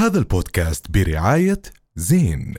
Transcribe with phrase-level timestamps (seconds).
[0.00, 1.62] هذا البودكاست برعاية
[1.96, 2.54] زين.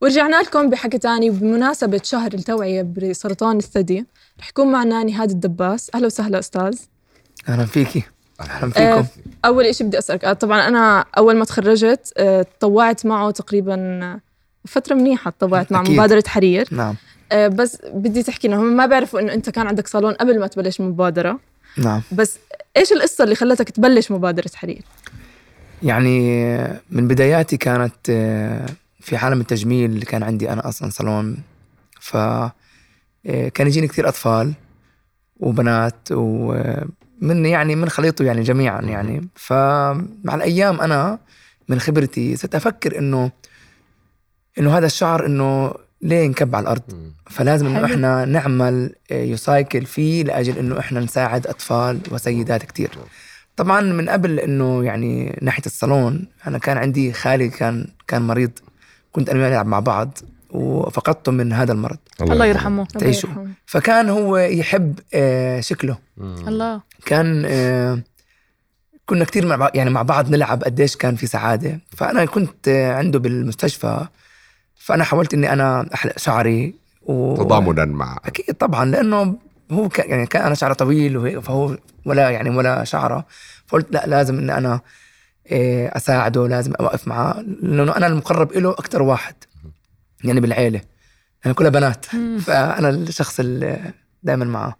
[0.00, 4.06] ورجعنا لكم بحكي تاني بمناسبة شهر التوعية بسرطان الثدي.
[4.40, 5.90] رح يكون معنا نهاد الدباس.
[5.94, 6.78] أهلا وسهلا أستاذ.
[7.48, 8.02] أهلا فيكي.
[8.40, 9.08] أهلا آه، فيكم.
[9.44, 10.24] أول إشي بدي أسألك.
[10.24, 14.20] آه، طبعا أنا أول ما تخرجت آه، تطوعت معه تقريبا آه،
[14.64, 15.82] فترة منيحة تطوعت مع.
[15.82, 16.68] مبادرة حرير.
[16.72, 16.96] نعم.
[17.32, 20.46] آه، بس بدي تحكي لنا هم ما بيعرفوا إنه أنت كان عندك صالون قبل ما
[20.46, 21.52] تبلش مبادرة.
[21.78, 22.02] نعم.
[22.12, 22.38] بس
[22.76, 24.82] إيش القصة اللي خلتك تبلش مبادرة حرير؟
[25.82, 26.42] يعني
[26.90, 28.66] من بداياتي كانت آه،
[29.00, 31.36] في عالم التجميل اللي كان عندي أنا أصلا صالون
[32.00, 34.52] ف آه، كان يجيني كثير أطفال
[35.36, 39.28] وبنات ومن يعني من خليطه يعني جميعا يعني.
[39.34, 41.18] فمع الأيام أنا
[41.68, 43.30] من خبرتي صرت أفكر إنه
[44.58, 46.82] إنه هذا الشعر إنه ليه ينكب على الأرض؟
[47.30, 47.84] فلازم إنه.
[47.84, 52.90] إحنا نعمل آه، يسايكل فيه لأجل إنه إحنا نساعد أطفال وسيدات كتير.
[53.56, 58.50] طبعا من قبل إنه يعني ناحية الصالون أنا كان عندي خالي كان كان مريض.
[59.12, 60.18] كنت أنا وياه نلعب مع بعض
[60.50, 61.98] وفقدته من هذا المرض.
[62.20, 62.86] الله يرحمه.
[63.02, 63.48] يرحمه.
[63.66, 65.98] فكان هو يحب آه، شكله.
[66.20, 66.80] الله.
[67.06, 67.98] كان آه،
[69.06, 71.80] كنا كتير مع بعض يعني مع بعض نلعب قديش كان في سعادة.
[71.96, 74.06] فأنا كنت عنده بالمستشفى
[74.82, 77.36] فأنا حاولت إني أنا أحلق شعري و...
[77.36, 79.36] تضامنا مع أكيد طبعا لأنه
[79.72, 83.26] هو كان يعني كان أنا شعره طويل وهيك فهو ولا يعني ولا شعره.
[83.66, 84.80] فقلت لا لازم إني أنا
[85.50, 89.34] إيه، أساعده لازم أوقف معاه لأنه أنا المقرب له أكثر واحد
[90.24, 90.80] يعني بالعيلة
[91.44, 92.06] يعني كلها بنات.
[92.46, 94.76] فأنا الشخص اللي دائما معه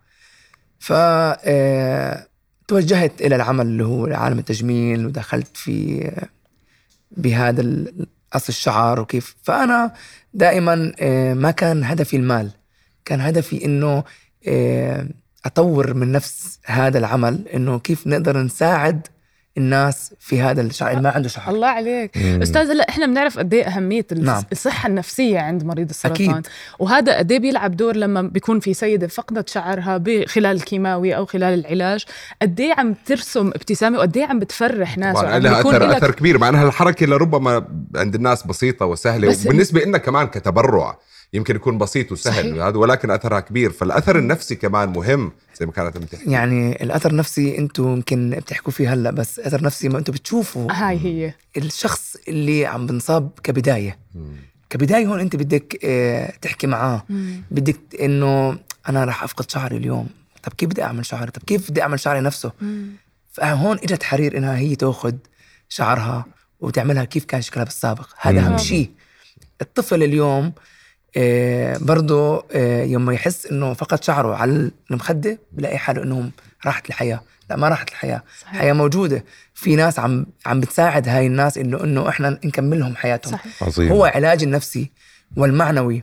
[0.78, 2.28] ف إيه،
[2.68, 6.10] توجهت إلى العمل اللي هو عالم التجميل ودخلت في
[7.10, 9.36] بهذا ال- قص الشعر وكيف.
[9.42, 9.92] فأنا
[10.34, 12.50] دائما إيه، ما كان هدفي المال.
[13.04, 14.04] كان هدفي إنه
[14.46, 15.08] إيه،
[15.44, 19.06] أطور من نفس هذا العمل إنه كيف نقدر نساعد
[19.58, 21.54] الناس في هذا الشعر اللي ما عنده شعر.
[21.54, 22.18] الله عليك.
[22.18, 24.42] أستاذ هلا إحنا بنعرف قد إيه أهمية نعم.
[24.52, 26.30] الصحة النفسية عند مريض السرطان.
[26.30, 26.46] أكيد.
[26.78, 31.58] وهذا قد إيه بيلعب دور لما بيكون في سيدة فقدت شعرها خلال الكيماوي أو خلال
[31.66, 32.04] العلاج.
[32.42, 35.96] قد إيه عم ترسم ابتسامة وقد إيه عم بتفرح ناس طبعا وعم لها اثر إلك-
[35.96, 36.38] أثر كبير.
[36.38, 37.66] مع إنها الحركة لربما
[37.96, 40.98] عند الناس بسيطة وسهلة بس- وبالنسبة لنا كمان كتبرع.
[41.34, 42.64] يمكن يكون بسيط وسهل صحيح.
[42.64, 43.70] هذا ولكن أثرها كبير.
[43.70, 46.30] فالأثر النفسي كمان مهم زي ما كانت عم تحكي.
[46.30, 50.98] يعني الأثر النفسي أنتم يمكن بتحكوا فيه هلأ بس أثر نفسي ما أنتم بتشوفوا هاي
[50.98, 51.34] هي.
[51.56, 53.98] الشخص اللي عم بنصاب كبداية.
[54.70, 57.04] كبداية هون انت بدك آه، تحكي معاه.
[57.50, 60.08] بدك ت- انه أنا راح أفقد شعري اليوم.
[60.42, 62.52] طب كيف بدي أعمل شعري؟ طب كيف بدي أعمل شعري نفسه؟
[63.32, 65.14] فهون إجت حرير إنها هي تأخذ
[65.68, 66.24] شعرها
[66.60, 68.08] وتعملها كيف كان شكلها بالسابق.
[68.20, 68.90] هذا أهم شيء.
[69.60, 70.52] الطفل اليوم آه
[71.80, 76.30] برضه آه يوم يحس إنه فقد شعره على المخدة بلاقي حاله انه
[76.66, 78.54] راحت الحياة لا ما راحت الحياة صحيح.
[78.54, 79.24] الحياة موجودة.
[79.54, 83.32] في ناس عم عم بتساعد هاي الناس إنه إنه إحنا نكملهم حياتهم.
[83.32, 83.62] صحيح.
[83.62, 83.92] عظيم.
[83.92, 84.90] هو علاج النفسي
[85.36, 86.02] والمعنوي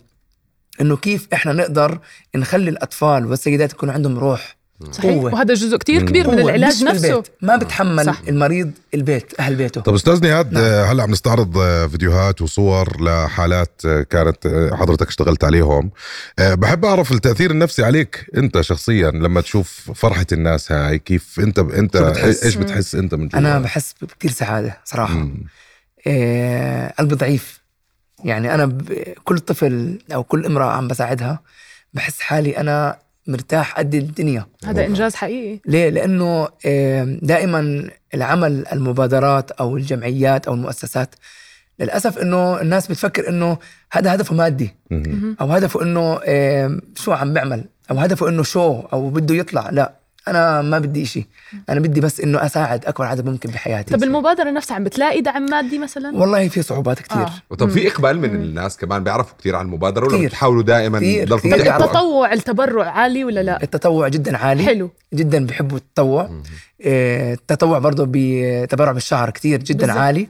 [0.82, 2.00] إنه كيف إحنا نقدر
[2.36, 4.56] نخلي الأطفال والسيدات يكون عندهم روح
[4.92, 5.34] صحيح قوة.
[5.34, 7.28] وهذا جزء كتير كبير من العلاج نفسه بالبيت.
[7.42, 8.22] ما بتحمل صح.
[8.28, 13.82] المريض البيت أهل بيته طب أستاذ نهاد آه، هلا عم نستعرض آه، فيديوهات وصور لحالات
[13.86, 15.92] آه، كانت آه، حضرتك اشتغلت عليهم
[16.40, 21.60] آه، بحب أعرف التأثير النفسي عليك أنت شخصيا لما تشوف فرحة الناس هاي كيف أنت
[21.60, 25.46] أنت شو بتحس؟ إيش بتحس أنت من جوا أنا بحس بكثير سعادة صراحة مم.
[26.08, 27.60] إيه قلبي ضعيف
[28.24, 28.94] يعني أنا ب...
[29.24, 31.40] كل طفل أو كل امرأة عم بساعدها
[31.94, 32.98] بحس حالي أنا
[33.30, 34.46] مرتاح قد الدنيا.
[34.66, 35.60] هذا إنجاز حقيقي.
[35.66, 41.16] ليه؟ لأنه آه، دائما العمل المبادرات أو الجمعيات أو المؤسسات
[41.80, 43.58] للأسف أنه الناس بتفكر أنه
[43.92, 44.76] هذا هدفه مادي.
[45.42, 49.70] أو هدفه أنه آه، شو عم بيعمل أو هدفه أنه شو أو بده يطلع.
[49.70, 49.99] لا.
[50.30, 51.28] أنا ما بدي إشي.
[51.70, 53.94] أنا بدي بس أنه أساعد أكبر عدد ممكن بحياتي.
[53.94, 57.56] طب المبادرة نفسها عم بتلاقي دعم مادي مثلا؟ والله في صعوبات كثير آه.
[57.56, 60.28] طب في إقبال من الناس كمان بيعرفوا كثير عن المبادرة ولا.
[60.28, 61.76] بتحاولوا دائما كتير، كتير.
[61.76, 64.64] التطوع التبرع عالي ولا لا؟ التطوع جدا عالي.
[64.64, 64.92] حلو.
[65.14, 66.30] جدا بحبوا التطوع.
[66.82, 69.98] آه، التطوع برضه بتبرع بالشعر كتير جدا بالضبط.
[69.98, 70.28] عالي.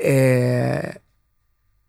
[0.00, 0.98] آه،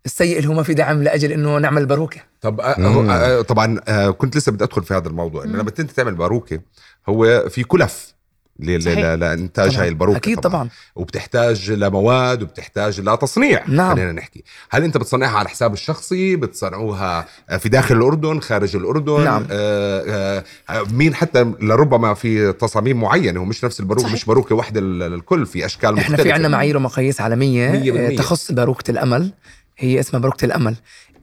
[0.05, 2.21] السيء اللي هو ما في دعم لأجل إنه نعمل باروكة.
[2.41, 5.43] طب هو آه، طبعا آه، كنت لسه بدي أدخل في هذا الموضوع.
[5.43, 6.59] إنه لما انت تعمل باروكة
[7.09, 8.13] هو في كلف
[8.59, 9.81] لإنتاج طبعاً.
[9.83, 13.95] هاي الباروكه أكيد طبعا وبتحتاج لمواد وبتحتاج لتصنيع نعم.
[13.95, 17.25] خلينا نحكي هل أنت بتصنعها على حساب الشخصي بتصنعوها
[17.59, 19.45] في داخل الأردن خارج الأردن نعم.
[19.51, 24.13] آه آه مين حتى لربما في تصاميم معينة ومش نفس الباروكه صحيح.
[24.15, 27.69] مش باروكة واحدة لل- للكل في أشكال إحنا مختلفه في عندنا معايير ومقاييس عالمية.
[28.11, 29.31] آه، تخص باروكة الأمل
[29.77, 30.75] هي اسمها باروكة الأمل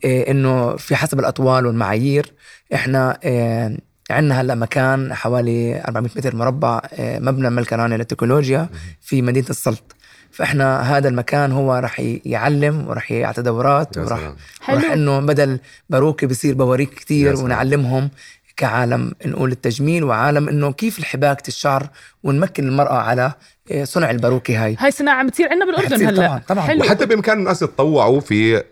[0.05, 2.33] آه، إنه في حسب الأطوال والمعايير
[2.75, 3.77] إحنا آه،
[4.11, 8.69] عندنا هلا مكان حوالي 400 متر مربع آه، مبنى ملكراني للتكنولوجيا
[9.01, 9.97] في مدينة السلط
[10.31, 13.99] فإحنا هذا المكان هو رح يعلم ورح يعطي دورات.
[13.99, 14.93] ورح حلو.
[14.93, 15.59] إنه بدل
[15.91, 17.45] باروكي بصير كتير سلام.
[17.45, 18.11] ونعلمهم
[18.57, 21.89] كعالم نقول التجميل وعالم إنه كيف الحباكه الشعر
[22.23, 23.33] ونمكن المرأة على
[23.85, 26.67] صنع الباروكي هاي هاي صناعة عم بتصير عندنا بالأردن هلأ طبعاً- طبعاً.
[26.67, 28.63] حلو وحتى بامكان الناس يتطوعوا في آه،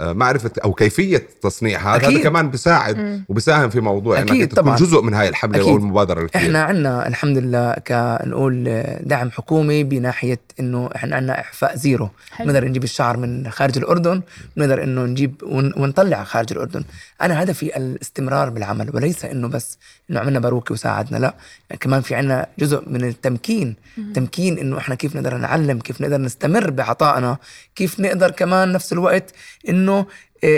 [0.00, 2.22] آه، معرفة أو كيفية تصنيع هذا هذا.
[2.22, 4.76] كمان بساعد وبساهم في موضوع إنك أكيد انت تكون طبعاً.
[4.76, 5.68] جزء من هاي الحملة أكيد.
[5.70, 6.42] أو المبادره الكبيرة.
[6.46, 12.46] إحنا عندنا الحمد لله كنقول دعم حكومي بناحية إنه إحنا عندنا إعفاء zero حلو.
[12.46, 14.22] بنقدر نجيب الشعر من خارج الأردن
[14.56, 16.84] بنقدر إنه نجيب ون- ونطلع خارج الأردن
[17.22, 19.78] أنا هدفي الاستمرار بالعمل وليس إنه بس
[20.10, 21.34] إنه عملنا باروكي وساعدنا لا
[21.70, 23.76] يعني كمان في عندنا جزء من التمكين
[24.16, 27.38] تمكين إنه إحنا كيف نقدر نعلم كيف نقدر نستمر بعطائنا
[27.74, 29.32] كيف نقدر كمان نفس الوقت
[29.68, 30.06] إنه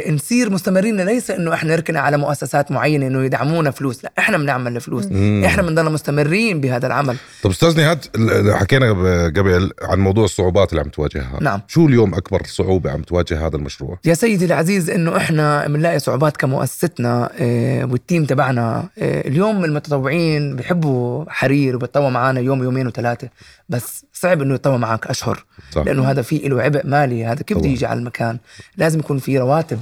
[0.08, 1.00] نصير مستمرين.
[1.00, 4.04] ليس إنه إحنا نركن على مؤسسات معينة إنه يدعمونا فلوس.
[4.04, 5.06] لا إحنا بنعمل الفلوس.
[5.06, 5.42] مم.
[5.44, 7.16] إحنا بنضل مستمرين بهذا العمل.
[7.42, 8.04] طب أستاذ نهاد
[8.50, 8.92] حكينا
[9.36, 11.38] قبل عن موضوع الصعوبات اللي عم تواجهها.
[11.40, 11.60] نعم.
[11.68, 16.36] شو اليوم أكبر صعوبة عم تواجه هذا المشروع؟ يا سيدي العزيز إنه إحنا بنلاقي صعوبات
[16.36, 23.28] كمؤسستنا آه، والتيم تبعنا آه، اليوم المتطوعين بيحبوا حرير وبيتطوعوا معنا يوم يومين وثلاثة.
[23.68, 25.44] بس صعب إنه يتطوع معك أشهر.
[25.70, 25.82] صح.
[25.82, 27.68] لأنه هذا في له عبء مالي هذا كيف بده.
[27.68, 28.38] يجي على المكان؟
[28.76, 29.77] لازم يكون في رواتب.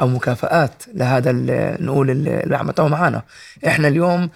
[0.00, 1.32] أو مكافآت لهذا
[1.80, 3.22] نقول ال- اللي عم معنا
[3.66, 4.30] إحنا اليوم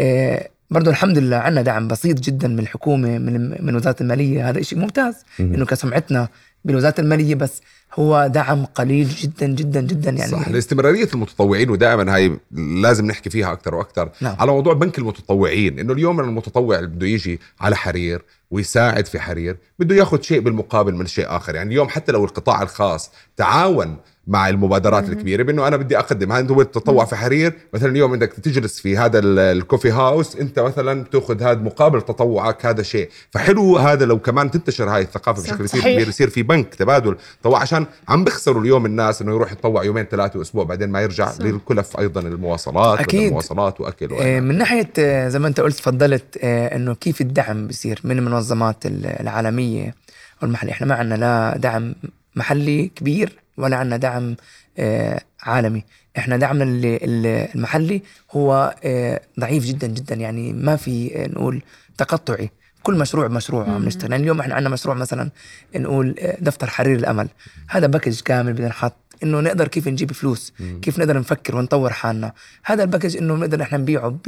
[0.00, 4.48] آه، برضو الحمد لله عندنا دعم بسيط جدا من الحكومة من من وزاره المالية.
[4.50, 5.14] هذا شيء ممتاز.
[5.38, 5.54] مم.
[5.54, 6.28] إنه كسمعتنا
[6.64, 7.60] بالوزارة المالية بس
[7.94, 10.30] هو دعم قليل جدا جدا جدا يعني.
[10.32, 10.48] صح.
[10.48, 12.38] لاستمرارية المتطوعين ودائما هاي
[12.82, 14.36] لازم نحكي فيها أكثر وأكثر نعم.
[14.38, 15.78] على موضوع بنك المتطوعين.
[15.78, 20.94] إنه اليوم المتطوع اللي بده يجي على حرير ويساعد في حرير بده ياخذ شيء بالمقابل
[20.94, 21.54] من شيء آخر.
[21.54, 26.40] يعني اليوم حتى لو القطاع الخاص تعاون مع المبادرات الكبيرة بأنه أنا بدي أقدم هذا
[26.40, 31.02] أنت تتطوع في حرير مثلا اليوم بدك تجلس في هذا ال- الكوفي هاوس أنت مثلا
[31.02, 35.42] بتأخذ هذا مقابل تطوعك هذا شيء فحلو هذا لو كمان تنتشر هاي الثقافة.
[35.42, 35.80] بشكل كثير.
[35.82, 40.04] كبير يصير في بنك تبادل تطوع عشان عم بيخسروا اليوم الناس إنه يروح يتطوع يومين
[40.04, 41.40] ثلاثة أسبوع بعدين ما يرجع صح.
[41.44, 43.20] للكلف أيضا المواصلات أكيد.
[43.20, 46.94] بدل مواصلات واكل آه، وإلى من ناحية آه، زي ما أنت قلت تفضلت آه، إنه
[46.94, 49.94] كيف الدعم بيصير من المنظمات ال- العالمية
[50.42, 51.94] والمحليه إحنا ما عندنا لا دعم
[52.36, 54.36] محلي كبير ولا عندنا دعم
[54.78, 55.84] آه، عالمي.
[56.18, 58.02] إحنا دعمنا ال- ال- المحلي
[58.32, 60.14] هو آه، ضعيف جدا جدا.
[60.14, 61.62] يعني ما في آه، نقول
[61.98, 62.50] تقطعي.
[62.82, 64.10] كل مشروع بمشروع عم نشتغل.
[64.10, 65.30] يعني اليوم إحنا عندنا مشروع مثلا
[65.76, 67.28] نقول دفتر حرير الأمل.
[67.68, 70.52] هذا باكج كامل بدنا نحط إنه نقدر كيف نجيب فلوس
[70.82, 72.32] كيف نقدر نفكر ونطور حالنا.
[72.64, 74.18] هذا ال package إنه نقدر إحنا نبيعه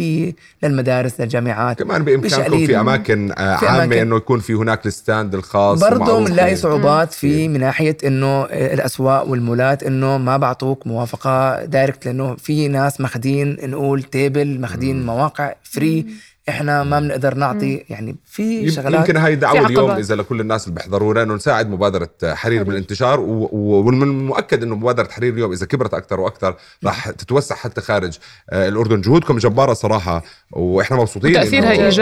[0.63, 1.83] للمدارس للجامعات.
[1.83, 2.67] كمان بإمكانكم.
[2.67, 4.01] في أماكن آه، في عامة أماكن.
[4.01, 6.63] إنه يكون في هناك ال stand الخاص برضه بنلاقي فيه.
[6.63, 12.69] صعوبات في من ناحية إنه آه، الأسواق والمولات إنه ما بعطوك موافقة direct لأنه في
[12.69, 16.07] ناس ماخذين نقول table ماخذين مواقع free
[16.49, 19.91] إحنا ما بنقدر نعطي يعني في شغلات يمكن هاي دعوة اليوم.
[19.91, 25.33] إذا لكل الناس اللي بيحضرونا إنه نساعد مبادرة حرير بالانتشار ومن المؤكد إنه مبادرة حرير
[25.33, 28.19] اليوم إذا كبرت أكثر وأكثر راح تتوسع حتى خارج
[28.51, 30.23] آه، الأردن جهودكم جبارة صراحة
[30.53, 31.33] وإحنا مبسوطين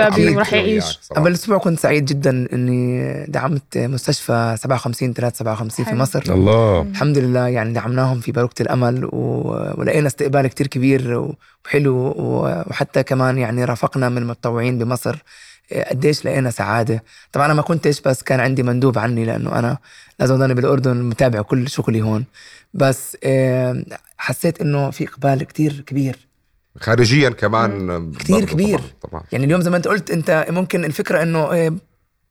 [0.00, 0.98] عم ورح نحكي يعيش.
[1.02, 1.22] صراحة.
[1.22, 5.94] قبل أسبوع كنت سعيد جدا إني دعمت مستشفى 57 357 في.
[5.94, 9.10] مصر الله الحمد لله يعني دعمناهم في باروكة الأمل و...
[9.78, 11.32] ولقينا استقبال كتير كبير
[11.66, 12.14] وحلو.
[12.18, 15.16] وحتى كمان يعني رافقنا من المتطوعين بمصر
[15.72, 19.78] إيه، قديش لقينا سعادة طبعا أنا ما كنتش بس كان عندي مندوب عني لأنه أنا
[20.20, 22.24] لازم أضلني بالأردن متابع كل شغلي هون
[22.74, 23.16] بس
[24.18, 26.16] حسيت إنه في إقبال كتير كبير
[26.80, 28.78] خارجيا كمان كتير كبير.
[28.78, 29.22] طبعا, طبعا.
[29.32, 31.72] يعني اليوم زي ما أنت قلت أنت ممكن الفكرة إنه إيه،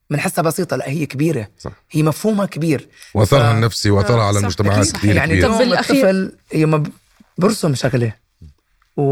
[0.10, 1.72] بنحسها بسيطة لا هي كبيرة صح.
[1.92, 4.40] هي مفهومها كبير واثرها ف- النفسي واثرها آه، على صح.
[4.40, 4.96] المجتمعات أكيد.
[4.96, 6.84] كثير يعني كبير بالأخير- الطفل يوم
[7.38, 8.14] برسم شغلة
[8.98, 9.04] و...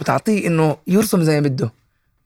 [0.00, 1.72] وتعطيه إنه يرسم زي ما بده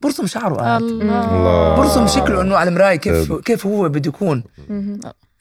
[0.02, 1.76] برسم شعره قاعد الله.
[1.76, 4.44] برسم شكله إنه على المرايه كيف كيف هو بده يكون.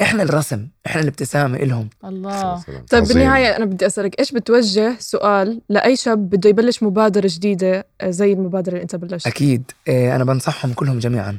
[0.01, 2.63] إحنا الرسم إحنا الابتسامة إلهم الله.
[2.89, 3.04] طيب عظيم.
[3.04, 8.34] بالنهاية أنا بدي أسألك إيش بتوجه سؤال لأي شاب بده يبلش مبادرة جديدة آه، زي
[8.34, 11.38] المبادرة اللي أنت بلشت أكيد آه، أنا بنصحهم كلهم جميعا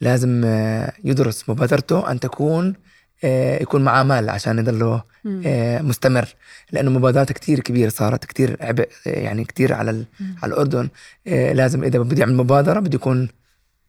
[0.00, 2.74] لازم آه، يدرس مبادرته أن تكون
[3.60, 5.02] يكون معاه مال عشان يضله
[5.46, 6.28] آه، مستمر.
[6.72, 10.04] لأنه مبادرات كتير كبيرة صارت كتير عبء آه، يعني كتير على
[10.42, 10.88] على الأردن.
[11.26, 13.28] آه، لازم إذا بده يعمل مبادرة بده يكون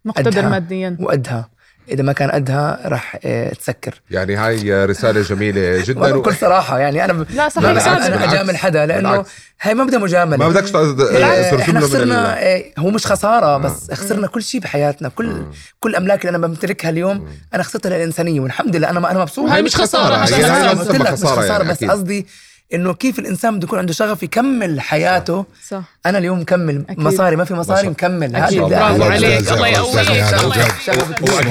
[0.05, 0.49] مقتدر.
[0.49, 0.97] ماديا.
[0.99, 1.49] وقدها
[1.91, 4.01] إذا ما كان قدها راح آه، تسكر.
[4.11, 7.25] يعني هاي رسالة جميلة جدا بكل صراحة يعني أنا ب...
[7.31, 8.33] لا صحيح ما بالعكس، أنا بالعكس.
[8.33, 9.29] أجامل حدا لأنه بالعكس.
[9.61, 10.37] هاي ما بدها مجاملة.
[10.37, 15.09] ما بدكش آه، إحنا خسرنا ال- آه، هو مش خسارة بس خسرنا كل شيء بحياتنا
[15.09, 15.43] كل
[15.79, 19.49] كل املاك اللي أنا بمتلكها اليوم أنا خسرتها للإنسانية والحمد لله أنا أنا مبسوط.
[19.49, 21.83] وهي مش خسارة لك مش خسارة خسارة يعني، بس.
[21.83, 22.27] قصدي
[22.73, 25.45] إنه كيف الإنسان بده يكون عنده شغف يكمل حياته.
[25.67, 25.83] صح.
[26.05, 26.85] أنا اليوم مكمل.
[26.89, 26.99] أكيد.
[26.99, 28.35] مصاري ما في مصاري ما مكمل.
[28.35, 29.51] هذا- برافو عليك.
[29.51, 29.67] الله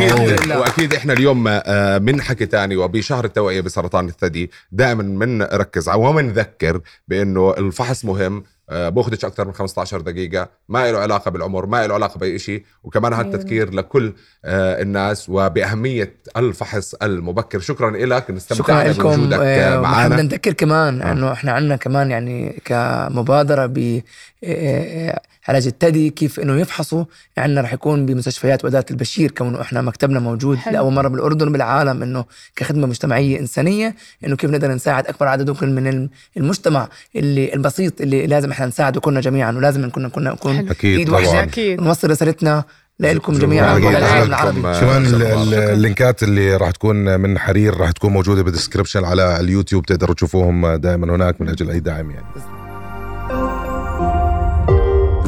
[0.02, 0.56] يقويك.
[0.56, 7.54] واكيد إحنا اليوم آه، من حكي تاني وبشهر التوعية بسرطان الثدي دائما بنركز وبنذكر بأنه
[7.58, 10.48] الفحص مهم آه، باخدش أكثر من 15 دقيقة.
[10.68, 14.12] ما له علاقة بالعمر ما له علاقة بأي شيء وكمان هذا التذكير لكل
[14.44, 15.28] آه، الناس.
[15.28, 17.58] وبأهمية الفحص المبكر.
[17.60, 19.02] شكرا لك استمتعنا لكم.
[19.02, 21.12] بوجودك آه، بدنا معنا نذكر كمان آه.
[21.12, 24.00] إنه إحنا عندنا كمان يعني كمبادرة ب
[24.44, 27.04] آه، علاج الثدي كيف إنه يفحصوا.
[27.38, 29.30] عندنا رح يكون بمستشفيات ولايه البشير.
[29.30, 30.72] كونه إحنا مكتبنا موجود حلو.
[30.74, 32.24] لأول مرة بالأردن بالعالم إنه
[32.56, 33.94] كخدمة مجتمعية إنسانية.
[34.24, 36.88] إنه كيف نقدر نساعد أكبر عدد ممكن من الم- المجتمع.
[37.16, 40.68] اللي البسيط اللي لازم إحنا نساعده كلنا جميعا ولازم نكون كنا نكون.
[40.68, 41.80] أكيد ايد واحدة أكيد.
[41.80, 42.64] ونوصل رسالتنا
[43.00, 43.32] لكم.
[43.32, 43.86] جميعا أكيد.
[44.26, 45.42] العربي كمان ال- شكراً.
[45.42, 50.14] ال- اللينكات اللي راح تكون من حرير راح تكون موجودة بال description على اليوتيوب تقدروا
[50.14, 52.26] تشوفوهم دائما هناك من أجل أي دعم يعني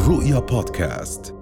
[0.09, 1.35] رؤيا بودكاست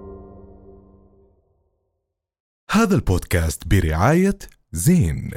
[2.71, 4.37] هذا البودكاست برعاية
[4.71, 5.31] زين